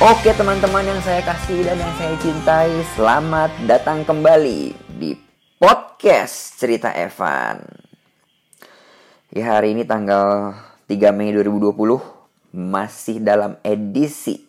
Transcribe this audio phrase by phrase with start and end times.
[0.00, 5.12] Oke teman-teman yang saya kasih dan yang saya cintai, selamat datang kembali di
[5.60, 7.60] podcast Cerita Evan.
[9.28, 10.56] Ya hari ini tanggal
[10.88, 11.76] 3 Mei 2020
[12.48, 14.40] masih dalam edisi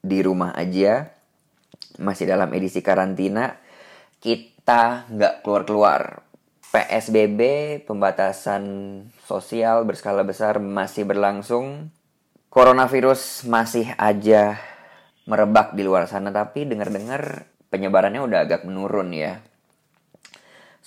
[0.00, 1.12] di rumah aja,
[2.00, 3.52] masih dalam edisi karantina.
[4.16, 6.24] Kita nggak keluar-keluar.
[6.72, 7.40] PSBB
[7.84, 8.64] pembatasan
[9.28, 11.92] sosial berskala besar masih berlangsung.
[12.48, 14.56] Coronavirus masih aja
[15.26, 19.42] merebak di luar sana tapi dengar-dengar penyebarannya udah agak menurun ya.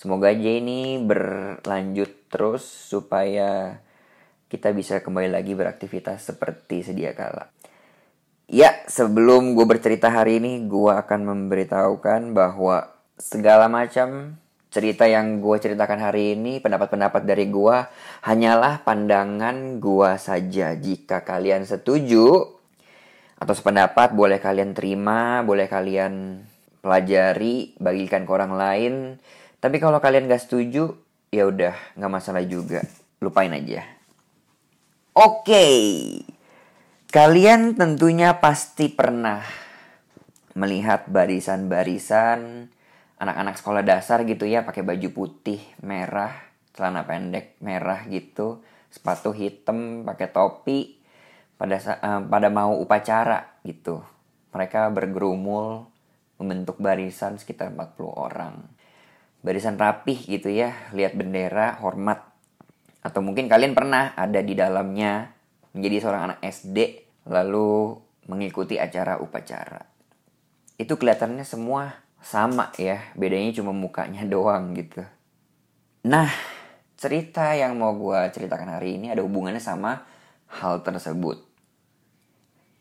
[0.00, 3.84] Semoga aja ini berlanjut terus supaya
[4.48, 7.52] kita bisa kembali lagi beraktivitas seperti sedia kala.
[8.50, 14.40] Ya, sebelum gue bercerita hari ini, gue akan memberitahukan bahwa segala macam
[14.74, 17.76] cerita yang gue ceritakan hari ini, pendapat-pendapat dari gue,
[18.26, 20.74] hanyalah pandangan gue saja.
[20.74, 22.58] Jika kalian setuju,
[23.40, 26.44] atau sependapat boleh kalian terima, boleh kalian
[26.84, 28.94] pelajari, bagikan ke orang lain.
[29.58, 30.92] Tapi kalau kalian gak setuju,
[31.32, 32.84] ya udah nggak masalah juga,
[33.24, 33.80] lupain aja.
[35.16, 35.66] Oke,
[37.08, 39.42] kalian tentunya pasti pernah
[40.52, 42.68] melihat barisan-barisan
[43.20, 46.32] anak-anak sekolah dasar gitu ya pakai baju putih merah
[46.72, 50.99] celana pendek merah gitu sepatu hitam pakai topi
[51.60, 54.00] pada uh, pada mau upacara gitu.
[54.56, 55.84] Mereka bergerumul
[56.40, 58.64] membentuk barisan sekitar 40 orang.
[59.44, 62.24] Barisan rapih gitu ya, lihat bendera, hormat.
[63.04, 65.36] Atau mungkin kalian pernah ada di dalamnya
[65.76, 66.78] menjadi seorang anak SD
[67.28, 67.92] lalu
[68.24, 69.84] mengikuti acara upacara.
[70.80, 71.92] Itu kelihatannya semua
[72.24, 75.04] sama ya, bedanya cuma mukanya doang gitu.
[76.08, 76.32] Nah,
[76.96, 80.08] cerita yang mau gue ceritakan hari ini ada hubungannya sama
[80.48, 81.49] hal tersebut.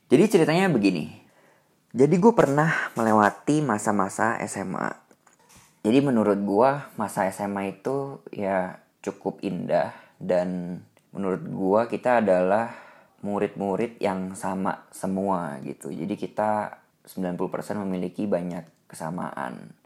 [0.10, 1.06] Jadi ceritanya begini.
[1.94, 4.90] Jadi gue pernah melewati masa-masa SMA.
[5.86, 10.82] Jadi menurut gue masa SMA itu ya cukup indah dan
[11.14, 12.74] menurut gue kita adalah
[13.22, 15.94] murid-murid yang sama semua gitu.
[15.94, 19.78] Jadi kita 90% memiliki banyak kesamaan.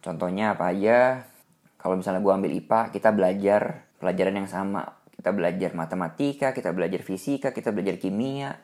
[0.00, 1.28] Contohnya apa aja?
[1.76, 4.96] Kalau misalnya gue ambil IPA, kita belajar pelajaran yang sama.
[5.12, 8.56] Kita belajar matematika, kita belajar fisika, kita belajar kimia,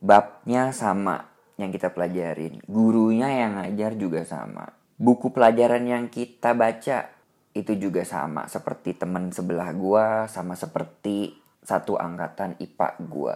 [0.00, 1.24] babnya sama
[1.56, 2.60] yang kita pelajarin.
[2.68, 4.68] Gurunya yang ngajar juga sama.
[4.96, 7.12] Buku pelajaran yang kita baca
[7.56, 13.34] itu juga sama seperti teman sebelah gua sama seperti satu angkatan IPA gua.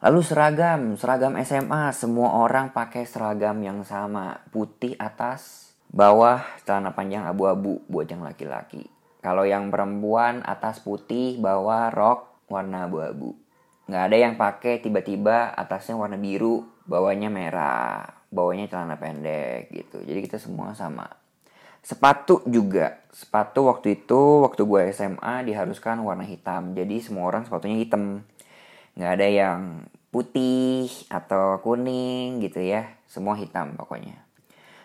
[0.00, 7.28] Lalu seragam, seragam SMA, semua orang pakai seragam yang sama, putih atas, bawah celana panjang
[7.28, 8.88] abu-abu buat yang laki-laki.
[9.20, 13.36] Kalau yang perempuan atas putih, bawah rok warna abu-abu
[13.90, 19.98] nggak ada yang pakai tiba-tiba atasnya warna biru bawahnya merah bawahnya celana pendek gitu.
[20.06, 21.10] Jadi kita semua sama.
[21.82, 23.02] Sepatu juga.
[23.10, 26.72] Sepatu waktu itu waktu gue SMA diharuskan warna hitam.
[26.78, 28.22] Jadi semua orang sepatunya hitam.
[28.94, 29.60] Nggak ada yang
[30.14, 32.86] putih atau kuning gitu ya.
[33.10, 34.14] Semua hitam pokoknya.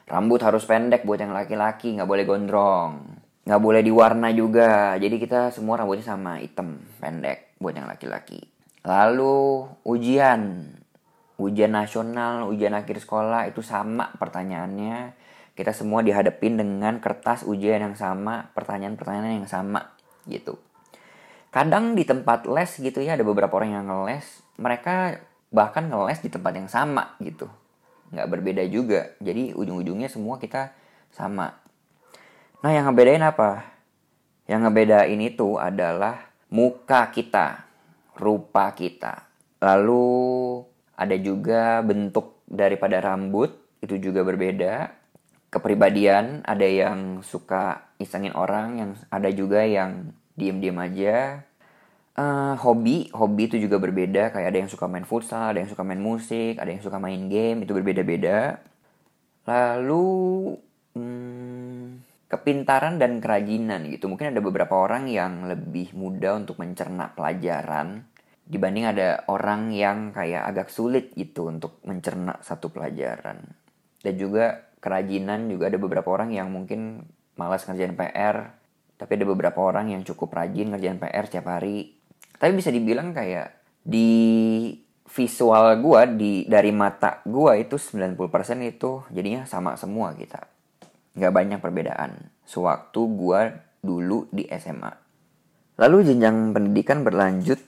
[0.10, 3.22] Rambut harus pendek buat yang laki-laki nggak boleh gondrong.
[3.46, 4.98] Nggak boleh diwarna juga.
[4.98, 8.55] Jadi kita semua rambutnya sama hitam pendek buat yang laki-laki
[8.85, 10.69] Lalu ujian,
[11.41, 15.18] ujian nasional, ujian akhir sekolah itu sama pertanyaannya.
[15.57, 19.90] Kita semua dihadapin dengan kertas ujian yang sama, pertanyaan-pertanyaan yang sama
[20.29, 20.62] gitu.
[21.50, 25.17] Kadang di tempat les gitu ya ada beberapa orang yang ngeles, mereka
[25.50, 27.50] bahkan ngeles di tempat yang sama gitu.
[28.13, 29.17] Nggak berbeda juga.
[29.17, 30.78] Jadi ujung-ujungnya semua kita
[31.09, 31.57] sama.
[32.62, 33.66] Nah yang ngebedain apa?
[34.46, 37.65] Yang ngebedain itu adalah muka kita
[38.16, 39.28] rupa kita.
[39.59, 40.64] Lalu
[40.96, 43.52] ada juga bentuk daripada rambut,
[43.84, 44.92] itu juga berbeda.
[45.52, 51.18] Kepribadian, ada yang suka isengin orang, yang ada juga yang diem-diem aja.
[52.16, 54.32] Uh, hobi, hobi itu juga berbeda.
[54.32, 57.28] Kayak ada yang suka main futsal, ada yang suka main musik, ada yang suka main
[57.28, 58.59] game, itu berbeda-beda.
[59.47, 60.56] Lalu
[60.96, 61.54] hmm,
[62.35, 64.11] kepintaran dan kerajinan gitu.
[64.11, 68.03] Mungkin ada beberapa orang yang lebih mudah untuk mencerna pelajaran
[68.46, 73.41] dibanding ada orang yang kayak agak sulit gitu untuk mencerna satu pelajaran.
[74.05, 77.02] Dan juga kerajinan juga ada beberapa orang yang mungkin
[77.34, 78.53] malas ngerjain PR,
[79.02, 81.97] tapi ada beberapa orang yang cukup rajin ngerjain PR setiap hari.
[82.38, 84.14] Tapi bisa dibilang kayak di
[85.09, 88.17] visual gua di dari mata gua itu 90%
[88.61, 90.54] itu jadinya sama semua kita
[91.16, 92.32] nggak banyak perbedaan.
[92.46, 93.41] Sewaktu gue
[93.85, 94.91] dulu di SMA.
[95.76, 97.59] Lalu jenjang pendidikan berlanjut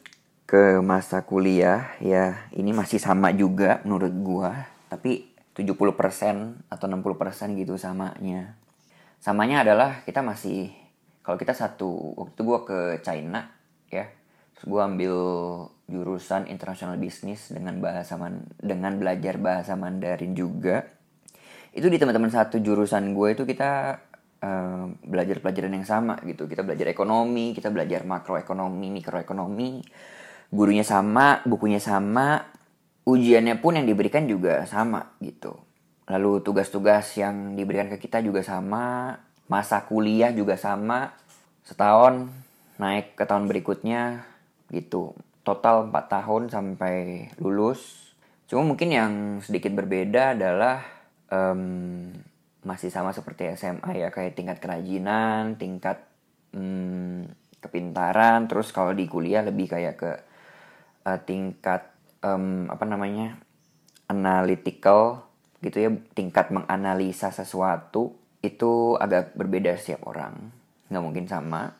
[0.47, 4.51] ke masa kuliah ya ini masih sama juga menurut gua
[4.87, 8.55] tapi 70% atau 60% gitu samanya.
[9.19, 10.71] Samanya adalah kita masih
[11.19, 13.43] kalau kita satu waktu gua ke China
[13.91, 14.07] ya
[14.55, 15.15] terus gua ambil
[15.91, 20.87] jurusan international business dengan bahasa man, dengan belajar bahasa Mandarin juga
[21.77, 24.01] itu di teman-teman satu jurusan gue itu kita
[24.41, 26.49] uh, belajar pelajaran yang sama gitu.
[26.49, 29.85] Kita belajar ekonomi kita belajar makroekonomi mikroekonomi.
[30.49, 32.41] Gurunya sama bukunya sama
[33.05, 35.53] ujiannya pun yang diberikan juga sama gitu.
[36.09, 39.13] Lalu tugas-tugas yang diberikan ke kita juga sama
[39.45, 41.13] masa kuliah juga sama
[41.63, 42.31] setahun
[42.79, 44.25] naik ke tahun berikutnya
[44.73, 45.13] gitu.
[45.45, 46.95] Total 4 tahun sampai
[47.39, 48.11] lulus.
[48.47, 49.13] Cuma mungkin yang
[49.43, 50.96] sedikit berbeda adalah
[51.31, 52.11] um,
[52.67, 56.03] masih sama seperti SMA ya kayak tingkat kerajinan, tingkat
[56.51, 57.23] um,
[57.63, 60.11] kepintaran, terus kalau di kuliah lebih kayak ke
[61.07, 61.87] uh, tingkat
[62.21, 63.39] um, apa namanya
[64.11, 65.27] analytical
[65.63, 68.13] gitu ya, tingkat menganalisa sesuatu
[68.45, 70.53] itu agak berbeda setiap orang,
[70.91, 71.73] nggak mungkin sama.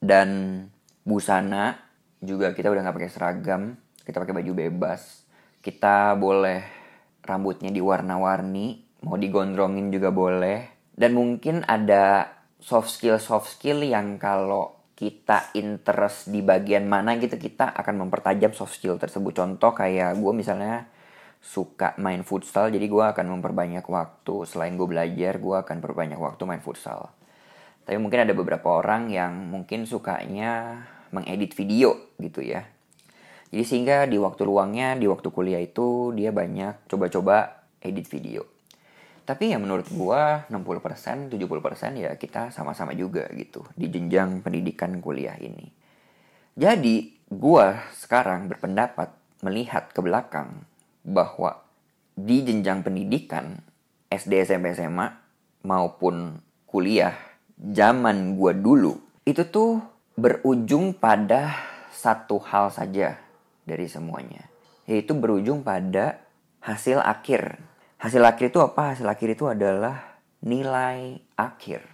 [0.00, 0.64] Dan
[1.04, 1.76] busana
[2.24, 3.76] juga kita udah nggak pakai seragam,
[4.08, 5.28] kita pakai baju bebas,
[5.60, 6.79] kita boleh
[7.24, 10.92] rambutnya diwarna-warni, mau digondrongin juga boleh.
[10.92, 12.28] Dan mungkin ada
[12.60, 18.52] soft skill soft skill yang kalau kita interest di bagian mana gitu kita akan mempertajam
[18.52, 19.32] soft skill tersebut.
[19.32, 20.84] Contoh kayak gue misalnya
[21.40, 26.44] suka main futsal jadi gue akan memperbanyak waktu selain gue belajar gue akan perbanyak waktu
[26.44, 27.16] main futsal.
[27.88, 30.84] Tapi mungkin ada beberapa orang yang mungkin sukanya
[31.16, 32.68] mengedit video gitu ya
[33.50, 38.46] jadi sehingga di waktu luangnya, di waktu kuliah itu dia banyak coba-coba edit video.
[39.26, 45.34] Tapi ya menurut gua 60%, 70% ya kita sama-sama juga gitu di jenjang pendidikan kuliah
[45.42, 45.66] ini.
[46.54, 49.10] Jadi gua sekarang berpendapat
[49.42, 50.62] melihat ke belakang
[51.02, 51.62] bahwa
[52.14, 53.58] di jenjang pendidikan
[54.10, 55.10] SD, SMP, SMA
[55.66, 56.38] maupun
[56.70, 57.18] kuliah
[57.58, 58.94] zaman gua dulu
[59.26, 59.82] itu tuh
[60.14, 61.54] berujung pada
[61.90, 63.29] satu hal saja
[63.70, 64.50] dari semuanya.
[64.90, 66.18] Yaitu berujung pada
[66.66, 67.62] hasil akhir.
[68.02, 68.98] Hasil akhir itu apa?
[68.98, 71.86] Hasil akhir itu adalah nilai akhir.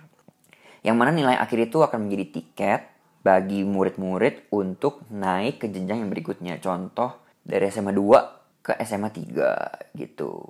[0.81, 2.81] Yang mana nilai akhir itu akan menjadi tiket
[3.20, 6.62] bagi murid-murid untuk naik ke jenjang yang berikutnya.
[6.62, 10.46] Contoh dari SMA 2 ke SMA 3 gitu.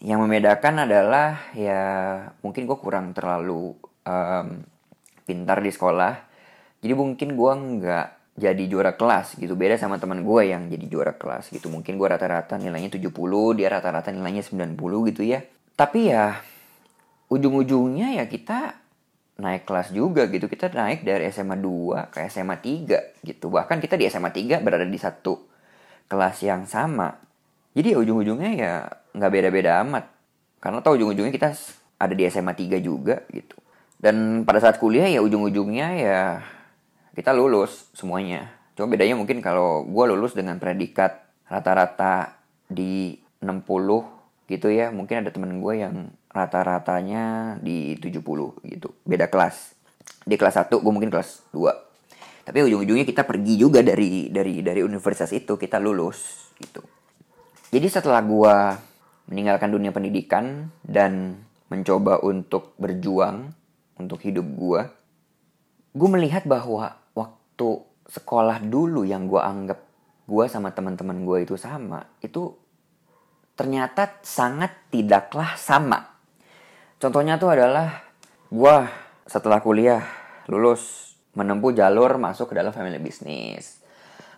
[0.00, 1.84] Yang membedakan adalah ya
[2.40, 3.76] mungkin gue kurang terlalu
[4.08, 4.64] um,
[5.28, 6.16] pintar di sekolah.
[6.80, 8.08] Jadi mungkin gue nggak
[8.40, 9.52] jadi juara kelas gitu.
[9.52, 11.68] Beda sama teman gue yang jadi juara kelas gitu.
[11.68, 13.12] Mungkin gue rata-rata nilainya 70
[13.60, 14.80] dia rata-rata nilainya 90
[15.12, 15.44] gitu ya.
[15.76, 16.40] Tapi ya
[17.28, 18.80] ujung-ujungnya ya kita
[19.36, 20.48] naik kelas juga gitu.
[20.48, 23.52] Kita naik dari SMA 2 ke SMA 3 gitu.
[23.52, 25.36] Bahkan kita di SMA 3 berada di satu
[26.08, 27.12] kelas yang sama.
[27.76, 28.72] Jadi ya ujung-ujungnya ya
[29.12, 30.08] nggak beda-beda amat.
[30.64, 31.52] Karena tau ujung-ujungnya kita
[32.00, 33.60] ada di SMA 3 juga gitu.
[34.00, 36.20] Dan pada saat kuliah ya ujung-ujungnya ya
[37.20, 38.48] kita lulus semuanya.
[38.72, 44.88] Cuma bedanya mungkin kalau gue lulus dengan predikat rata-rata di 60 gitu ya.
[44.88, 48.24] Mungkin ada temen gue yang rata-ratanya di 70
[48.64, 48.88] gitu.
[49.04, 49.76] Beda kelas.
[50.24, 52.48] Di kelas 1 gue mungkin kelas 2.
[52.48, 56.80] Tapi ujung-ujungnya kita pergi juga dari dari dari universitas itu, kita lulus gitu.
[57.68, 58.56] Jadi setelah gue
[59.28, 61.36] meninggalkan dunia pendidikan dan
[61.68, 63.52] mencoba untuk berjuang
[64.00, 64.80] untuk hidup gue,
[65.94, 66.96] gue melihat bahwa
[67.60, 69.84] waktu sekolah dulu yang gue anggap
[70.24, 72.56] gue sama teman-teman gue itu sama itu
[73.52, 76.16] ternyata sangat tidaklah sama.
[76.96, 78.00] Contohnya tuh adalah
[78.48, 78.76] gue
[79.28, 80.00] setelah kuliah
[80.48, 83.84] lulus menempuh jalur masuk ke dalam family business.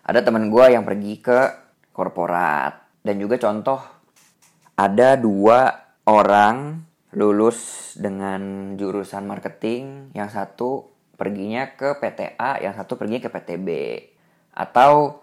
[0.02, 1.38] Ada teman gue yang pergi ke
[1.95, 2.83] korporat.
[3.07, 3.79] Dan juga contoh
[4.75, 5.71] ada dua
[6.11, 6.83] orang
[7.14, 10.11] lulus dengan jurusan marketing.
[10.19, 10.91] Yang satu
[11.23, 13.69] perginya ke PTA, yang satu pergi ke PTB.
[14.59, 15.23] Atau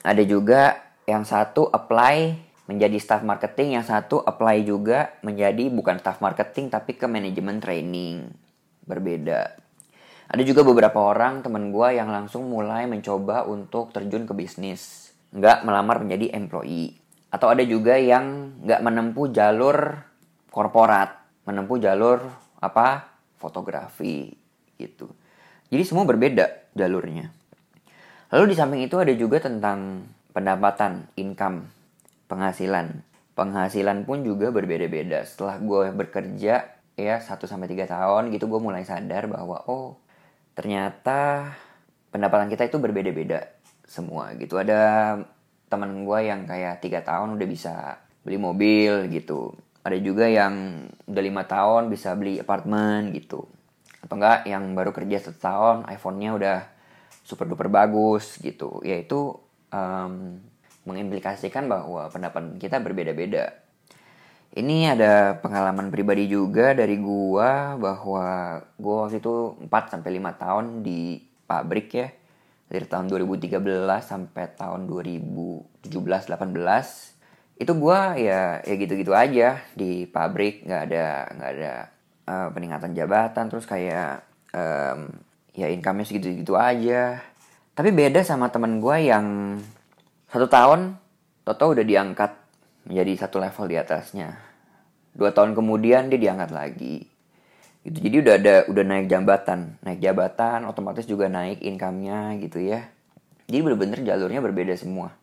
[0.00, 6.24] ada juga yang satu apply menjadi staff marketing, yang satu apply juga menjadi bukan staff
[6.24, 8.32] marketing tapi ke manajemen training.
[8.88, 9.60] Berbeda.
[10.32, 15.12] Ada juga beberapa orang teman gue yang langsung mulai mencoba untuk terjun ke bisnis.
[15.36, 16.96] Nggak melamar menjadi employee.
[17.28, 20.00] Atau ada juga yang nggak menempuh jalur
[20.48, 21.12] korporat.
[21.44, 22.24] Menempuh jalur
[22.56, 23.20] apa?
[23.36, 24.39] Fotografi
[24.80, 25.12] gitu.
[25.68, 27.28] Jadi semua berbeda jalurnya.
[28.32, 31.68] Lalu di samping itu ada juga tentang pendapatan, income,
[32.30, 33.04] penghasilan.
[33.36, 35.22] Penghasilan pun juga berbeda-beda.
[35.26, 39.96] Setelah gue bekerja ya 1 sampai 3 tahun gitu gue mulai sadar bahwa oh
[40.52, 41.48] ternyata
[42.12, 43.48] pendapatan kita itu berbeda-beda
[43.88, 45.16] semua gitu ada
[45.72, 47.74] teman gue yang kayak tiga tahun udah bisa
[48.20, 53.48] beli mobil gitu ada juga yang udah lima tahun bisa beli apartemen gitu
[54.00, 56.58] atau enggak yang baru kerja satu tahun iPhone-nya udah
[57.24, 58.80] super duper bagus gitu.
[58.80, 59.36] Yaitu
[59.70, 60.40] um,
[60.88, 63.52] mengimplikasikan bahwa pendapat kita berbeda-beda.
[64.50, 70.64] Ini ada pengalaman pribadi juga dari gua bahwa gua waktu itu 4 sampai 5 tahun
[70.82, 72.08] di pabrik ya.
[72.70, 73.62] Dari tahun 2013
[74.02, 80.66] sampai tahun 2017 18 itu gua ya ya gitu-gitu aja di pabrik.
[80.66, 81.72] Nggak ada nggak ada
[82.30, 84.22] uh, peningkatan jabatan terus kayak
[84.54, 85.10] um,
[85.50, 87.18] ya income-nya segitu-gitu aja
[87.74, 89.58] tapi beda sama temen gua yang
[90.30, 90.94] satu tahun
[91.40, 92.30] Toto udah diangkat
[92.86, 94.38] menjadi satu level di atasnya.
[95.10, 97.02] Dua tahun kemudian dia diangkat lagi.
[97.82, 97.98] Gitu.
[98.06, 102.86] Jadi udah ada udah naik jabatan, naik jabatan otomatis juga naik income-nya gitu ya.
[103.48, 105.16] Jadi bener-bener jalurnya berbeda semua.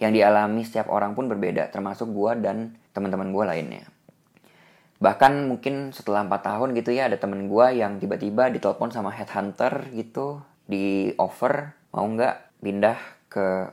[0.00, 3.86] Yang dialami setiap orang pun berbeda, termasuk gua dan teman-teman gua lainnya.
[4.98, 9.86] Bahkan mungkin setelah 4 tahun gitu ya ada temen gua yang tiba-tiba ditelepon sama headhunter
[9.94, 12.98] gitu di offer mau nggak pindah
[13.30, 13.70] ke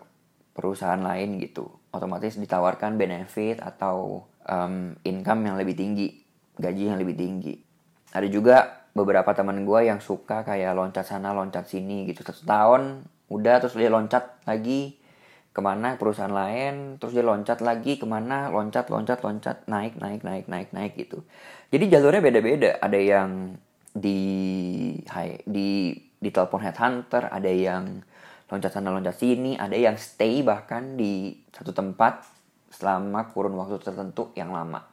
[0.53, 1.67] perusahaan lain gitu.
[1.89, 7.53] Otomatis ditawarkan benefit atau um, income yang lebih tinggi gaji yang lebih tinggi.
[8.15, 12.23] Ada juga beberapa teman gue yang suka kayak loncat sana loncat sini gitu.
[12.23, 14.95] Satu tahun udah terus dia loncat lagi
[15.55, 20.19] ke mana perusahaan lain terus dia loncat lagi ke mana loncat loncat loncat naik naik
[20.27, 21.23] naik naik naik gitu.
[21.71, 22.75] Jadi jalurnya beda-beda.
[22.83, 23.55] Ada yang
[23.95, 24.19] di
[25.07, 28.03] high, di di telepon headhunter ada yang
[28.51, 32.27] loncat sana loncat sini ada yang stay bahkan di satu tempat
[32.75, 34.83] selama kurun waktu tertentu yang lama.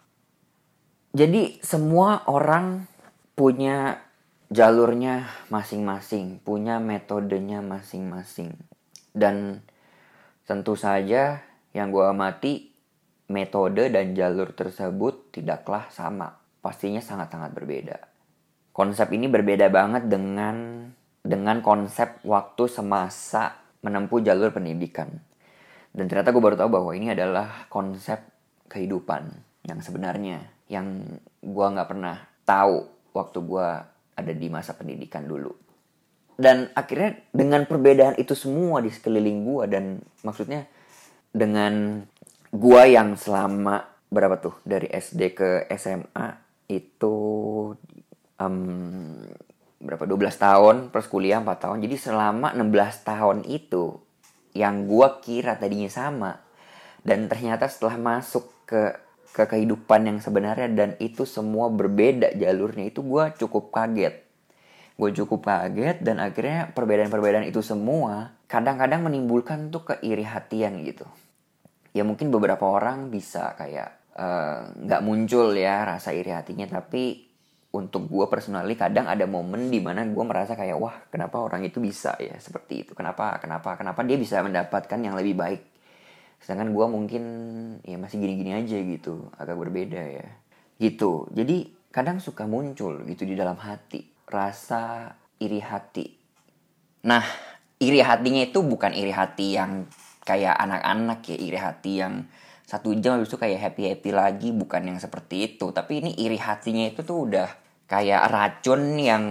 [1.10, 2.86] Jadi semua orang
[3.34, 3.98] punya
[4.46, 8.54] jalurnya masing-masing punya metodenya masing-masing.
[9.10, 9.66] Dan
[10.42, 11.38] Tentu saja
[11.70, 12.74] yang gue amati
[13.30, 16.34] metode dan jalur tersebut tidaklah sama.
[16.58, 17.98] Pastinya sangat-sangat berbeda.
[18.74, 20.86] Konsep ini berbeda banget dengan
[21.22, 25.10] dengan konsep waktu semasa menempuh jalur pendidikan.
[25.92, 28.18] Dan ternyata gue baru tahu bahwa ini adalah konsep
[28.66, 29.28] kehidupan
[29.68, 31.04] yang sebenarnya yang
[31.38, 33.68] gue nggak pernah tahu waktu gue
[34.16, 35.61] ada di masa pendidikan dulu
[36.42, 40.66] dan akhirnya dengan perbedaan itu semua di sekeliling gua dan maksudnya
[41.30, 42.02] dengan
[42.50, 44.58] gua yang selama berapa tuh?
[44.66, 46.28] Dari SD ke SMA
[46.66, 47.14] itu
[48.42, 48.58] um,
[49.78, 50.02] berapa?
[50.02, 51.78] 12 tahun plus kuliah 4 tahun.
[51.78, 54.02] Jadi selama 16 tahun itu
[54.58, 56.42] yang gua kira tadinya sama.
[57.06, 58.98] Dan ternyata setelah masuk ke
[59.30, 64.31] ke kehidupan yang sebenarnya dan itu semua berbeda jalurnya itu gua cukup kaget
[64.96, 71.08] gue cukup kaget dan akhirnya perbedaan-perbedaan itu semua kadang-kadang menimbulkan tuh keiri hatian gitu.
[71.96, 77.32] Ya mungkin beberapa orang bisa kayak eh, nggak uh, muncul ya rasa iri hatinya tapi
[77.72, 81.80] untuk gue personally kadang ada momen di mana gue merasa kayak wah kenapa orang itu
[81.80, 82.92] bisa ya seperti itu?
[82.92, 85.62] Kenapa kenapa kenapa dia bisa mendapatkan yang lebih baik?
[86.36, 87.22] Sedangkan gue mungkin
[87.80, 90.28] ya masih gini-gini aja gitu agak berbeda ya.
[90.76, 91.32] Gitu.
[91.32, 96.08] Jadi kadang suka muncul gitu di dalam hati rasa iri hati.
[97.04, 97.22] Nah,
[97.76, 99.84] iri hatinya itu bukan iri hati yang
[100.24, 102.24] kayak anak-anak ya, iri hati yang
[102.64, 105.68] satu jam habis itu kayak happy-happy lagi, bukan yang seperti itu.
[105.76, 107.48] Tapi ini iri hatinya itu tuh udah
[107.90, 109.24] kayak racun yang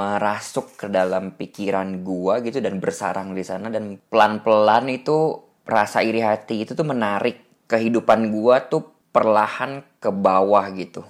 [0.00, 6.24] merasuk ke dalam pikiran gua gitu dan bersarang di sana dan pelan-pelan itu rasa iri
[6.24, 11.04] hati itu tuh menarik kehidupan gua tuh perlahan ke bawah gitu.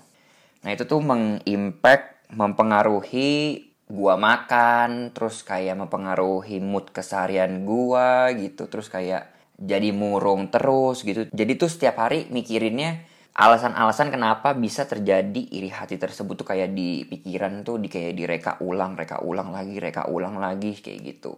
[0.67, 8.91] Nah itu tuh mengimpact mempengaruhi gua makan, terus kayak mempengaruhi mood keseharian gua gitu, terus
[8.91, 11.31] kayak jadi murung terus gitu.
[11.33, 13.07] Jadi tuh setiap hari mikirinnya
[13.37, 18.53] alasan-alasan kenapa bisa terjadi iri hati tersebut tuh kayak di pikiran tuh di kayak direka
[18.65, 21.37] ulang, reka ulang lagi, reka ulang lagi kayak gitu.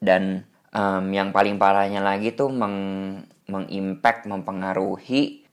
[0.00, 0.40] Dan
[0.72, 2.76] um, yang paling parahnya lagi tuh meng
[3.44, 5.44] mengimpact mempengaruhi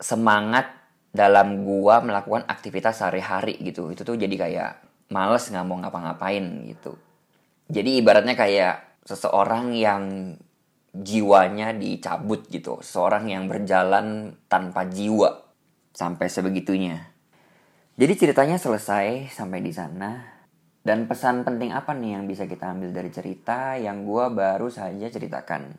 [0.00, 0.83] semangat
[1.14, 3.94] dalam gua melakukan aktivitas sehari-hari gitu.
[3.94, 4.70] Itu tuh jadi kayak
[5.14, 6.42] males nggak mau ngapa-ngapain
[6.74, 6.98] gitu.
[7.70, 10.34] Jadi ibaratnya kayak seseorang yang
[10.90, 12.82] jiwanya dicabut gitu.
[12.82, 15.46] Seseorang yang berjalan tanpa jiwa
[15.94, 16.98] sampai sebegitunya.
[17.94, 20.34] Jadi ceritanya selesai sampai di sana.
[20.84, 25.08] Dan pesan penting apa nih yang bisa kita ambil dari cerita yang gua baru saja
[25.08, 25.72] ceritakan?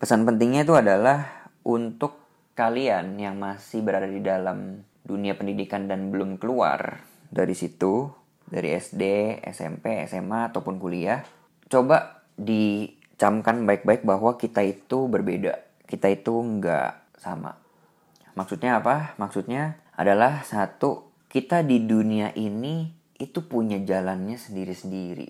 [0.00, 2.19] Pesan pentingnya itu adalah untuk
[2.60, 7.00] kalian yang masih berada di dalam dunia pendidikan dan belum keluar
[7.32, 8.12] dari situ,
[8.44, 9.02] dari SD,
[9.48, 11.24] SMP, SMA ataupun kuliah,
[11.72, 12.84] coba di
[13.16, 15.56] camkan baik-baik bahwa kita itu berbeda.
[15.88, 17.56] Kita itu nggak sama.
[18.36, 19.16] Maksudnya apa?
[19.16, 25.28] Maksudnya adalah satu, kita di dunia ini itu punya jalannya sendiri-sendiri.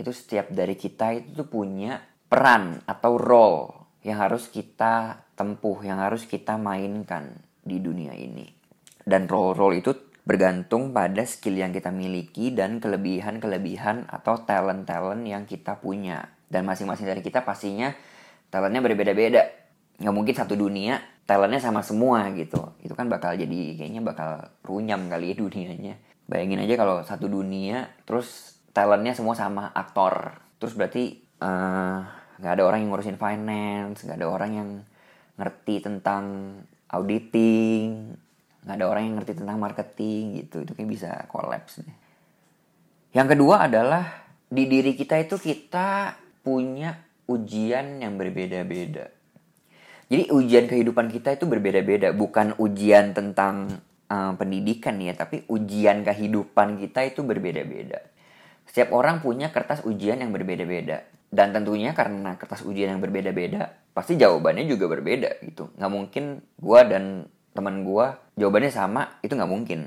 [0.00, 2.00] Itu setiap dari kita itu punya
[2.32, 8.46] peran atau role yang harus kita tempuh, yang harus kita mainkan di dunia ini.
[9.06, 9.92] Dan role-role itu
[10.26, 16.26] bergantung pada skill yang kita miliki dan kelebihan-kelebihan atau talent-talent yang kita punya.
[16.50, 17.94] Dan masing-masing dari kita pastinya
[18.50, 19.46] talentnya berbeda-beda.
[20.02, 22.74] Nggak mungkin satu dunia talentnya sama semua gitu.
[22.82, 25.94] Itu kan bakal jadi kayaknya bakal runyam kali ya dunianya.
[26.26, 30.42] Bayangin aja kalau satu dunia terus talentnya semua sama aktor.
[30.58, 32.02] Terus berarti uh,
[32.36, 34.70] nggak ada orang yang ngurusin finance, nggak ada orang yang
[35.36, 36.24] ngerti tentang
[36.92, 38.12] auditing,
[38.64, 40.64] nggak ada orang yang ngerti tentang marketing gitu.
[40.64, 41.96] Itu kayak bisa kolaps deh.
[43.16, 44.04] Yang kedua adalah
[44.46, 46.14] di diri kita itu kita
[46.44, 46.94] punya
[47.26, 49.10] ujian yang berbeda-beda.
[50.06, 56.78] Jadi ujian kehidupan kita itu berbeda-beda, bukan ujian tentang uh, pendidikan ya, tapi ujian kehidupan
[56.78, 57.98] kita itu berbeda-beda.
[58.70, 61.02] Setiap orang punya kertas ujian yang berbeda-beda.
[61.26, 65.74] Dan tentunya karena kertas ujian yang berbeda-beda, pasti jawabannya juga berbeda gitu.
[65.74, 66.24] Nggak mungkin
[66.56, 67.04] gue dan
[67.56, 68.06] teman gue
[68.38, 69.80] jawabannya sama, itu nggak mungkin.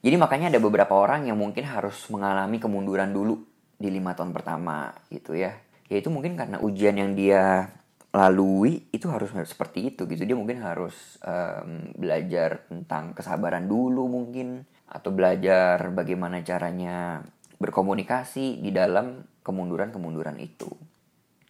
[0.00, 3.42] Jadi makanya ada beberapa orang yang mungkin harus mengalami kemunduran dulu
[3.76, 5.52] di lima tahun pertama gitu ya.
[5.92, 7.70] Yaitu mungkin karena ujian yang dia
[8.16, 14.64] lalui itu harus seperti itu gitu dia mungkin harus um, belajar tentang kesabaran dulu mungkin
[14.88, 17.20] atau belajar bagaimana caranya
[17.60, 20.66] berkomunikasi di dalam kemunduran-kemunduran itu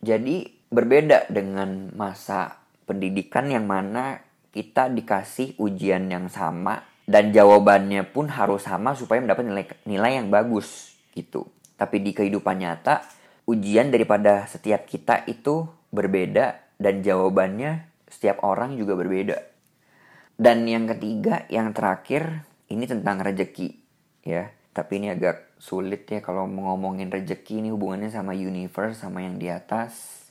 [0.04, 4.20] jadi berbeda dengan masa pendidikan yang mana
[4.52, 10.28] kita dikasih ujian yang sama dan jawabannya pun harus sama supaya mendapat nilai nilai yang
[10.28, 11.48] bagus gitu
[11.80, 13.16] tapi di kehidupan nyata
[13.48, 19.38] ujian daripada setiap kita itu berbeda dan jawabannya setiap orang juga berbeda.
[20.36, 23.72] Dan yang ketiga, yang terakhir, ini tentang rejeki,
[24.26, 24.52] ya.
[24.76, 29.48] Tapi ini agak sulit ya kalau ngomongin rejeki ini hubungannya sama universe, sama yang di
[29.48, 30.24] atas.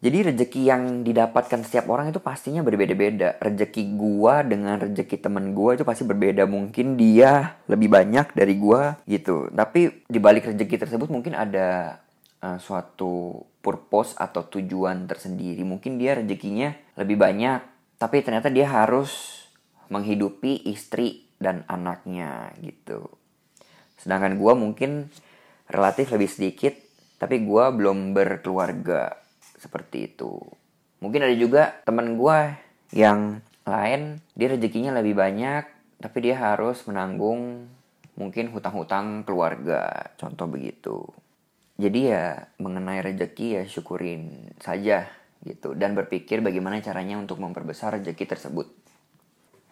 [0.00, 3.36] Jadi rejeki yang didapatkan setiap orang itu pastinya berbeda-beda.
[3.36, 6.48] Rejeki gua dengan rejeki temen gua itu pasti berbeda.
[6.48, 9.52] Mungkin dia lebih banyak dari gua gitu.
[9.52, 12.00] Tapi di balik rejeki tersebut mungkin ada
[12.40, 15.60] uh, suatu purpose atau tujuan tersendiri.
[15.68, 17.60] Mungkin dia rezekinya lebih banyak,
[18.00, 19.44] tapi ternyata dia harus
[19.92, 23.19] menghidupi istri dan anaknya gitu.
[24.00, 25.12] Sedangkan gue mungkin
[25.68, 26.74] relatif lebih sedikit,
[27.20, 29.14] tapi gue belum berkeluarga
[29.60, 30.40] seperti itu.
[31.04, 32.38] Mungkin ada juga teman gue
[32.96, 35.64] yang lain, dia rezekinya lebih banyak,
[36.00, 37.68] tapi dia harus menanggung
[38.16, 41.04] mungkin hutang-hutang keluarga, contoh begitu
[41.80, 42.24] jadi ya
[42.60, 45.08] mengenai rezeki ya syukurin saja
[45.40, 48.68] gitu dan berpikir bagaimana caranya untuk memperbesar rezeki tersebut.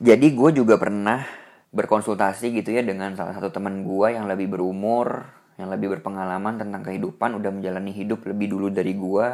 [0.00, 1.28] Jadi gue juga pernah
[1.78, 6.82] berkonsultasi gitu ya dengan salah satu teman gue yang lebih berumur, yang lebih berpengalaman tentang
[6.82, 9.28] kehidupan, udah menjalani hidup lebih dulu dari gue.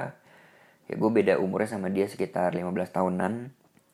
[0.85, 3.33] Ya gue beda umurnya sama dia sekitar 15 tahunan.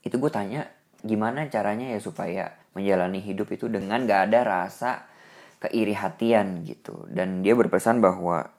[0.03, 0.67] Itu gue tanya
[1.07, 5.07] gimana caranya ya supaya menjalani hidup itu dengan gak ada rasa
[5.63, 7.07] keiri hatian gitu.
[7.07, 8.51] Dan dia berpesan bahwa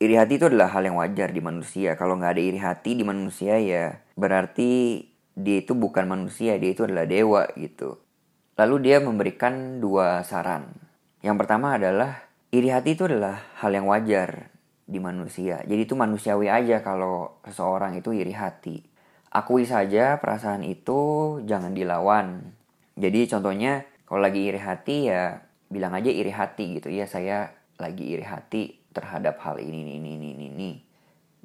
[0.00, 1.94] iri hati itu adalah hal yang wajar di manusia.
[1.94, 5.04] Kalau nggak ada iri hati di manusia ya berarti
[5.36, 7.96] dia itu bukan manusia, dia itu adalah dewa gitu.
[8.60, 10.68] Lalu dia memberikan dua saran.
[11.24, 14.52] Yang pertama adalah iri hati itu adalah hal yang wajar
[14.84, 15.64] di manusia.
[15.64, 18.84] Jadi itu manusiawi aja kalau seseorang itu iri hati.
[19.32, 22.52] Akui saja perasaan itu jangan dilawan.
[23.00, 25.40] Jadi contohnya kalau lagi iri hati ya
[25.72, 27.48] bilang aja iri hati gitu ya saya
[27.80, 30.70] lagi iri hati terhadap hal ini ini ini ini, ini.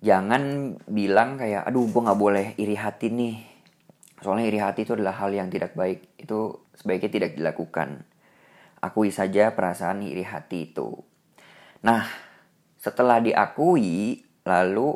[0.02, 3.55] jangan bilang kayak aduh gue nggak boleh iri hati nih
[4.20, 6.16] soalnya iri hati itu adalah hal yang tidak baik.
[6.20, 8.04] Itu sebaiknya tidak dilakukan.
[8.80, 11.02] Akui saja perasaan iri hati itu.
[11.84, 12.06] Nah
[12.80, 14.94] setelah diakui lalu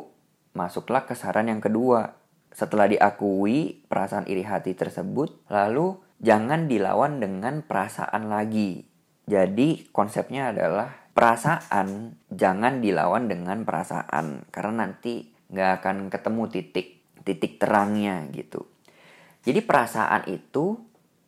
[0.54, 2.14] masuklah ke saran yang kedua.
[2.50, 8.86] Setelah diakui perasaan iri hati tersebut lalu jangan dilawan dengan perasaan lagi.
[9.26, 14.50] Jadi konsepnya adalah perasaan jangan dilawan dengan perasaan.
[14.50, 16.88] Karena nanti nggak akan ketemu titik
[17.22, 18.66] titik terangnya gitu.
[19.40, 20.76] Jadi perasaan itu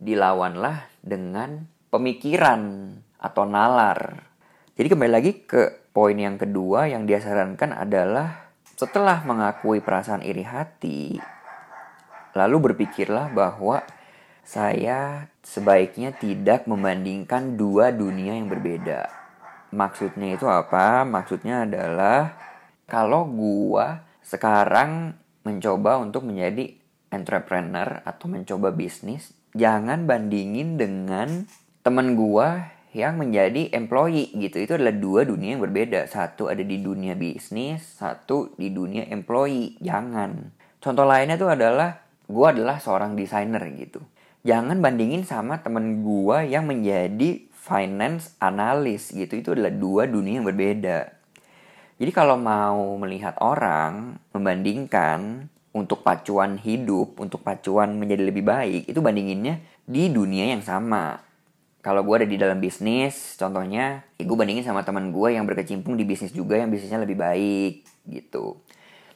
[0.03, 4.29] dilawanlah dengan pemikiran atau nalar.
[4.77, 10.42] Jadi kembali lagi ke poin yang kedua yang dia sarankan adalah setelah mengakui perasaan iri
[10.42, 11.16] hati,
[12.35, 13.85] lalu berpikirlah bahwa
[14.42, 19.22] saya sebaiknya tidak membandingkan dua dunia yang berbeda
[19.72, 21.01] Maksudnya itu apa?
[21.09, 22.37] Maksudnya adalah
[22.85, 25.16] kalau gua sekarang
[25.48, 26.77] mencoba untuk menjadi
[27.12, 31.44] entrepreneur atau mencoba bisnis, jangan bandingin dengan
[31.85, 34.61] temen gua yang menjadi employee gitu.
[34.64, 36.09] Itu adalah dua dunia yang berbeda.
[36.09, 39.81] Satu ada di dunia bisnis, satu di dunia employee.
[39.81, 40.53] Jangan.
[40.81, 44.01] Contoh lainnya tuh adalah gua adalah seorang desainer gitu.
[44.42, 49.38] Jangan bandingin sama temen gua yang menjadi finance analyst gitu.
[49.38, 51.22] Itu adalah dua dunia yang berbeda.
[52.03, 59.00] Jadi kalau mau melihat orang membandingkan untuk pacuan hidup, untuk pacuan menjadi lebih baik, itu
[59.00, 61.16] bandinginnya di dunia yang sama.
[61.82, 65.98] Kalau gue ada di dalam bisnis, contohnya, ya gue bandingin sama teman gue yang berkecimpung
[65.98, 68.61] di bisnis juga yang bisnisnya lebih baik, gitu.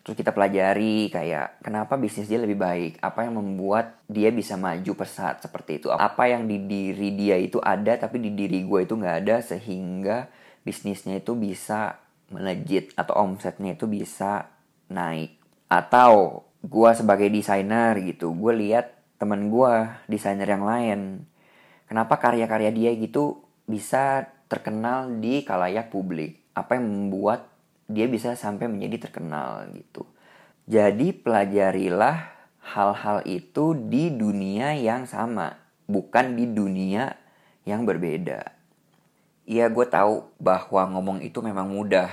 [0.03, 4.93] Terus kita pelajari kayak kenapa bisnis dia lebih baik, apa yang membuat dia bisa maju
[4.99, 8.95] pesat seperti itu, apa yang di diri dia itu ada tapi di diri gue itu
[8.95, 10.31] nggak ada sehingga
[10.63, 11.99] bisnisnya itu bisa
[12.31, 14.51] melejit atau omsetnya itu bisa
[14.91, 19.73] naik atau gue sebagai desainer gitu gue lihat temen gue
[20.11, 21.25] desainer yang lain.
[21.87, 26.43] Kenapa karya-karya dia gitu bisa terkenal di kalayak publik?
[26.53, 27.49] Apa yang membuat
[27.87, 30.05] dia bisa sampai menjadi terkenal gitu?
[30.67, 32.35] Jadi pelajarilah
[32.75, 35.55] hal-hal itu di dunia yang sama
[35.87, 37.15] bukan di dunia
[37.63, 38.43] yang berbeda.
[39.47, 42.11] Iya gue tahu bahwa ngomong itu memang mudah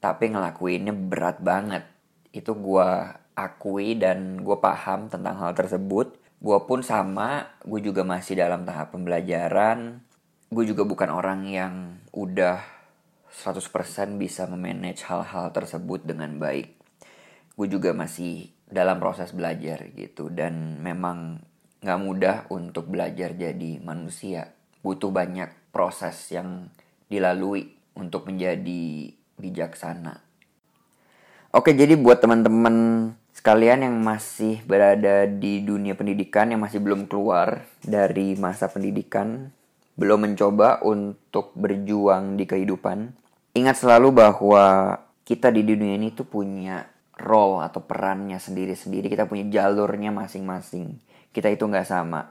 [0.00, 1.84] tapi ngelakuinnya berat banget
[2.30, 2.90] itu gue
[3.34, 6.14] akui dan gue paham tentang hal tersebut.
[6.40, 10.00] Gue pun sama, gue juga masih dalam tahap pembelajaran.
[10.50, 11.74] Gue juga bukan orang yang
[12.10, 12.60] udah
[13.30, 16.74] 100% bisa memanage hal-hal tersebut dengan baik.
[17.54, 20.32] Gue juga masih dalam proses belajar gitu.
[20.32, 21.44] Dan memang
[21.84, 24.52] gak mudah untuk belajar jadi manusia.
[24.80, 26.72] Butuh banyak proses yang
[27.06, 30.29] dilalui untuk menjadi bijaksana.
[31.50, 37.66] Oke, jadi buat teman-teman sekalian yang masih berada di dunia pendidikan yang masih belum keluar
[37.82, 39.50] dari masa pendidikan,
[39.98, 43.10] belum mencoba untuk berjuang di kehidupan,
[43.58, 44.94] ingat selalu bahwa
[45.26, 46.86] kita di dunia ini tuh punya
[47.18, 51.02] role atau perannya sendiri-sendiri, kita punya jalurnya masing-masing.
[51.34, 52.30] Kita itu nggak sama.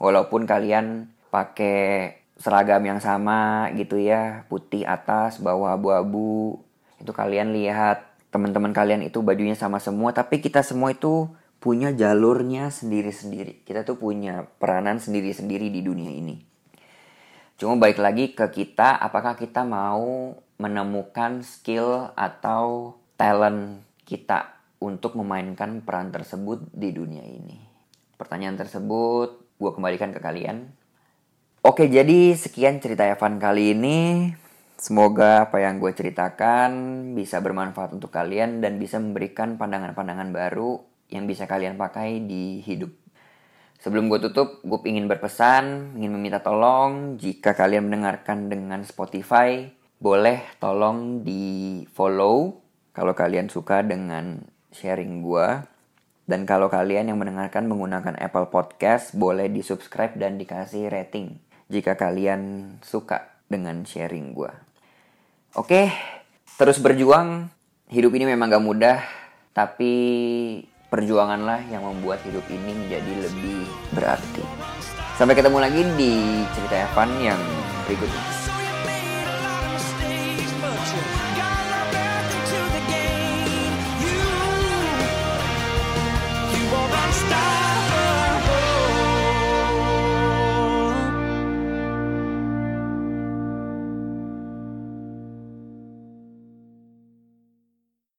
[0.00, 6.64] Walaupun kalian pakai seragam yang sama gitu ya, putih atas, bawah abu-abu,
[6.96, 11.30] itu kalian lihat teman-teman kalian itu bajunya sama semua tapi kita semua itu
[11.62, 13.64] punya jalurnya sendiri-sendiri.
[13.64, 16.42] Kita tuh punya peranan sendiri-sendiri di dunia ini.
[17.56, 25.80] Cuma baik lagi ke kita apakah kita mau menemukan skill atau talent kita untuk memainkan
[25.80, 27.56] peran tersebut di dunia ini?
[28.20, 30.68] Pertanyaan tersebut gue kembalikan ke kalian.
[31.64, 34.28] Oke, jadi sekian cerita Evan kali ini.
[34.84, 36.68] Semoga apa yang gue ceritakan
[37.16, 40.76] bisa bermanfaat untuk kalian dan bisa memberikan pandangan-pandangan baru
[41.08, 42.92] yang bisa kalian pakai di hidup.
[43.80, 49.72] Sebelum gue tutup, gue ingin berpesan, ingin meminta tolong jika kalian mendengarkan dengan Spotify,
[50.04, 52.60] boleh tolong di follow
[52.92, 55.64] kalau kalian suka dengan sharing gue.
[56.28, 61.40] Dan kalau kalian yang mendengarkan menggunakan Apple Podcast, boleh di subscribe dan dikasih rating
[61.72, 64.63] jika kalian suka dengan sharing gue.
[65.54, 65.86] Oke,
[66.58, 67.46] terus berjuang.
[67.86, 68.98] Hidup ini memang gak mudah,
[69.54, 69.94] tapi
[70.90, 73.62] perjuanganlah yang membuat hidup ini menjadi lebih
[73.94, 74.42] berarti.
[75.14, 77.38] Sampai ketemu lagi di cerita Evan yang
[77.86, 78.43] berikutnya.